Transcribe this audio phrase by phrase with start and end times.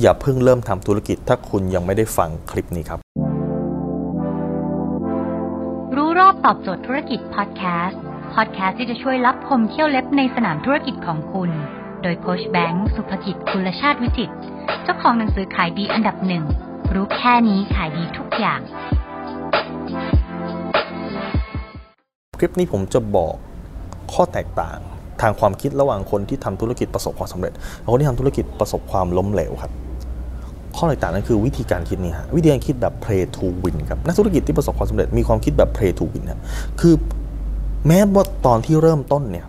[0.00, 2.98] อย่าเพิ่งเริ่มทำธุรกิจ ถ้าคุณยังไม่ได้ฟังคลิปนี้ครับ
[5.96, 8.00] รู้รอบตอบโจทย์ธุรกิจพอดแคสต์
[8.34, 11.50] พอดแคสต์ที่จะช่วยรับพมเที่ยวเล็บในสนามธุรกิจของคุณ
[12.02, 14.34] โดยโคชแบงค์สุภกิจคุณชาติวิจิตร
[14.82, 16.44] เจ้าของหนังสือขายดีอันดับหนึ่ง
[16.94, 18.60] รู้แค่นี้ขายดีทุกอย่าง
[22.38, 23.34] คลิปนี้ผมจะบอก
[24.12, 24.78] ข้อแตกต่าง
[25.22, 27.52] ทางความคิดระหว่างคนที่ทำธุรกิจประสบความสำเร็จ
[27.82, 29.72] กับคนที่ทำธุรกิจประสบความล้มเหลวครับ
[30.76, 36.40] ข้อแตกต่างนั้นคือวิธีการคิดนี่ฮะวิธีการคิดแบบ play to win ครับนักธุรกิจที่ประสบความสำเร็จมีความคิดแบบ play to win ครับ
[36.80, 36.94] คือ
[37.86, 39.46] แม้ว่าตอนที่เริ่มต้นเนี่ย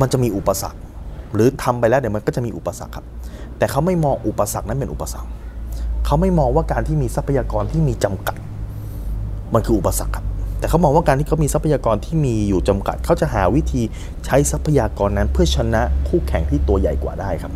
[0.00, 0.78] มันจะมีอุปสรรค
[1.34, 3.04] หรือทำไปแล้วเดี๋ยวมันก็จะมีอุปสรรคครับ
[3.58, 5.28] แต่เขาไม่มองอุปสรรคนั้นเป็นอุปสรรค
[6.06, 8.36] เขาไม่มองว่าการที่มีทรัพยากรที่มีจำกัด
[9.54, 10.26] มันคืออุปสรรคครับ
[10.58, 13.82] แต่เขามองว่าการที่เขามีทรัพยากรที่มีอยู่จำกัด เขาจะหาวิธี
[14.24, 17.52] ใช้ทรัพยากรนั้นเพื่อชนะคู่แข่งที่ตัวใหญ่กว่าได้ครับ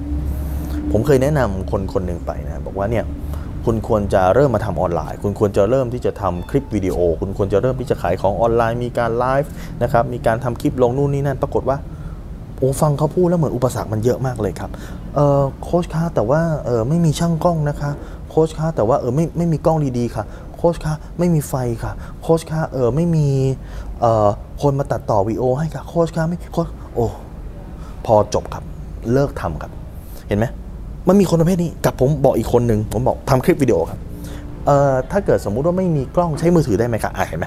[0.92, 3.04] ผมเคยแนะนำคนคนหนึ่งไปนะบอกว่าเนี่ย
[3.64, 9.50] คุณควรจะเริ่มมาทำออนไลน์ คุณควรจะเริ่มที่จะทำคลิปวิดีโอ คุณควรจะเริ่มที่จะขายของออนไลน์ มีการไลฟ์
[9.82, 11.76] นะครับ มีการทำคลิปลงนู่นนี่นั่น ปรากฏว่า
[12.58, 14.70] โอ้ฟังเขาพูดแล้วเหมือนอุปสรรคมันเยอะมากเลยครับ
[15.14, 17.90] เออโค้ชคะแต่ว่าเออไม่มีช่างกล้องนะคะ
[18.28, 20.24] โค้ชคะแต่ว่าเออไม่ไม่มีกล้องดีๆค่ะ
[20.62, 23.26] ค้ชคะไม่มีไฟค่ะโค้ชคะเออไม่มี
[24.00, 24.28] เอ่อ
[24.62, 27.06] คนมาตัดต่อวีโอให้ค่ะโค้ชคะไม่โค้ชโอ้
[28.06, 28.64] พอจบครับ
[29.12, 29.70] เลิกทำครับ
[30.28, 30.46] เห็นไหม
[31.08, 33.98] มันมีคนประเภทนี้กับผมบอกอีกคนหนึ่งผมบอกทำคลิปวิดีโอครับ
[34.66, 37.46] เอ่อถ้าเกิดสมมุติว่าไม่มีกล้องใช้มือถือได้ไหมครับอะเห็นไหม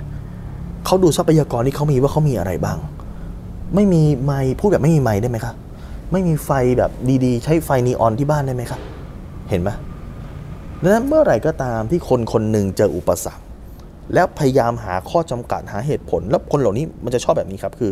[0.86, 2.78] เขาดูทรัพยากรที่เขามีว่าเขามีอะไรบ้าง
[3.76, 5.56] ไม่มีไมค์พูดแบบไม่มีไมค์ได้ไหมครับ
[6.12, 6.92] ไม่มีไฟแบบ
[7.26, 8.82] ดีๆ ใช้ไฟนีออนที่บ้านได้ไหมครับ
[9.50, 9.70] เห็นไหม
[10.84, 13.44] ดังนั้นเมื่อไหร่ก็ตามที่คนคนหนึ่งเจออุปสรรค
[14.14, 17.92] แล้วพยายามหาข้อจำกัดหาเหตุผล แล้วคนเหล่านี้มันจะชอบแบบนี้ครับคือ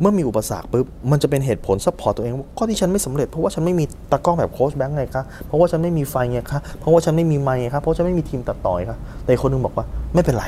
[0.00, 10.46] เมื่อมีอุปสรรคปุ๊บมันจะเป็นเหตุผล support ตัวเองว่าข้อที่ฉันไม่สำเร็จเพราะว่าฉันไม่มีตากล้องแบบโค้ชแบงค์ไงคะเพราะว่าฉันไม่มีไฟไงคะเพราะว่าฉันไม่มีไมค์ไงคะเพราะฉันไม่มีทีมตัดต่อไงคะแต่คนหนึ่งบอกว่าไม่เป็นไร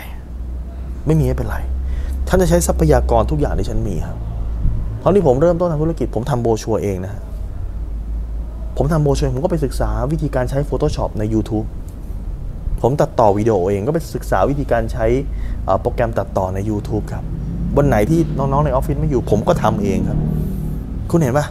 [1.06, 1.56] ไม่มีไม่เป็นไร
[2.28, 4.16] ฉันจะใช้ทรัพยากรทุกอย่างที่ฉันมีครับ
[5.02, 7.22] ตอนที่ผมเริ่มต้นทำธุรกิจผมทำโบชัวเองนะฮะ
[8.76, 11.66] ผมทำโบรชัวร์ผมก็ไปศึกษาวิธีการใช้ Photoshop ใน YouTube
[12.82, 15.06] ผมตัดต่อวิดีโอเองก็ไปศึกษาวิธีการใช้
[15.80, 17.24] โปรแกรมตัดต่อใน YouTube ครับ
[17.76, 20.18] วันไหนที่น้องๆในออฟฟิศไม่อยู่ ผมก็ทำเองครับ
[21.10, 21.46] คุณเห็นปะ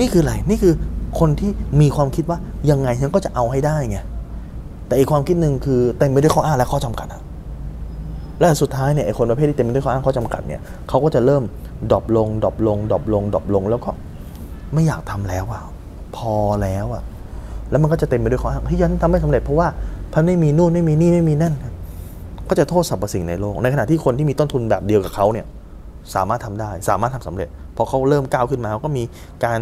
[0.00, 0.74] นี่คืออะไร นี่คือ
[1.18, 2.38] คนที่มีความคิดว่า
[2.70, 3.98] ยังไงฉันก็จะเอาให้ได้ไง
[4.86, 7.20] แต่อีกความคิดหนึ่งคือเต็มไปด้วยข้ออ้างและข้อจำกัดอะ
[8.38, 11.42] และสุดท้ายเนี่ยไอ้คนประเภทที่เต็มไปด้วยข้ออ้างข้อจำกัดเนี่ยเขาก็จะเริ่ม
[11.90, 13.90] drop ลง drop ลง drop ลง drop ลง แล้วก็
[14.74, 15.62] ไม่อยากทำแล้วอะ
[16.16, 17.02] พอแล้วอะ
[17.70, 19.68] แล้วมันก็จะเต็มไปด้วยข้ออ้างที่ฉันทำไม่สำเร็จเพราะว่า
[20.12, 21.54] ฉันไม่มีนู่นไม่มีนี่ไม่มีนั่น
[22.48, 25.46] ก็จะโทษสรรพสิ่งในโลก ในขณะที่คนที่มีต้นทุนแบบเดียวกับเขาเนี่ย
[26.14, 29.02] สามารถทำได้ สามารถทำสำเร็จพอเขาเริ่มก้าวขึ้นมาเขาก็มี
[29.44, 29.58] การ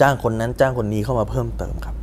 [0.00, 1.96] จ้างคนนั้นจ้างคนนี้เข้ามาเพิ่มเติมครับ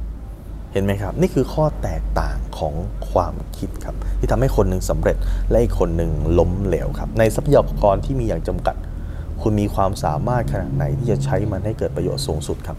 [0.74, 2.74] เห็นไหมครับ นี่คือข้อแตกต่างของ
[3.12, 5.18] ความคิดครับ ที่ทำให้คนหนึ่งสำเร็จ
[5.50, 8.76] และอีกคนหนึ่งล้มเหลวครับ ในทรัพยากรที่มีอย่างจำกัด
[9.44, 12.78] คุณมีความสามารถขนาดไหนที่จะใช้มันให้เกิดประโยชน์สูงสุดครับ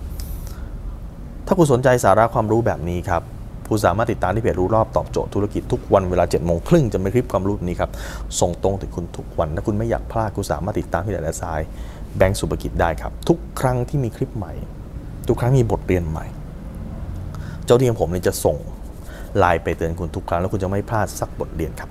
[1.46, 3.22] ถ้าคุณสนใจสาระความรู้แบบนี้ครับ
[3.68, 7.90] คุณสามารถติดตามที่เพจรู้รอบตอบโจทย์ธุรกิจทุกวันเวลา7จ็ดโมงครึ่งจะมีคลิปความรู้นี้ครับ
[8.40, 11.60] ส่งตรงถึงคุณทุกวัน ถ้าคุณไม่อยากพลาดคุณสามารถติดตามที่ไหนและทราย
[12.16, 14.52] แบงก์สุภกิจได้ครับ ทุกครั้งที่มีคลิปใหม่
[15.28, 16.26] ทุกครั้งมีบทเรียนใหม่
[17.64, 18.56] เจ้าที่ของผมเนี่ยจะส่ง
[19.38, 21.90] ไลน์ไปเตือนคุณทุกครั้ง แล้วคุณจะไม่พลาดสักบทเรียนครับ